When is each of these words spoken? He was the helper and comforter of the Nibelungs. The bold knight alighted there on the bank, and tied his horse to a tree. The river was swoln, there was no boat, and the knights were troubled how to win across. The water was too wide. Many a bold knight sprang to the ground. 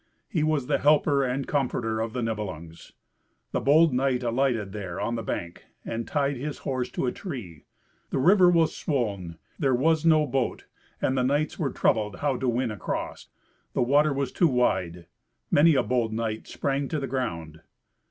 He 0.27 0.41
was 0.41 0.65
the 0.65 0.79
helper 0.79 1.23
and 1.23 1.45
comforter 1.47 1.99
of 1.99 2.13
the 2.13 2.23
Nibelungs. 2.23 2.93
The 3.51 3.61
bold 3.61 3.93
knight 3.93 4.23
alighted 4.23 4.71
there 4.71 4.99
on 4.99 5.13
the 5.13 5.21
bank, 5.21 5.65
and 5.85 6.07
tied 6.07 6.37
his 6.37 6.57
horse 6.65 6.89
to 6.93 7.05
a 7.05 7.11
tree. 7.11 7.65
The 8.09 8.17
river 8.17 8.49
was 8.49 8.75
swoln, 8.75 9.37
there 9.59 9.75
was 9.75 10.03
no 10.03 10.25
boat, 10.25 10.65
and 11.03 11.15
the 11.15 11.23
knights 11.23 11.59
were 11.59 11.69
troubled 11.69 12.15
how 12.15 12.35
to 12.37 12.49
win 12.49 12.71
across. 12.71 13.27
The 13.73 13.83
water 13.83 14.11
was 14.11 14.31
too 14.31 14.47
wide. 14.47 15.05
Many 15.51 15.75
a 15.75 15.83
bold 15.83 16.13
knight 16.13 16.47
sprang 16.47 16.87
to 16.87 16.99
the 16.99 17.05
ground. 17.05 17.61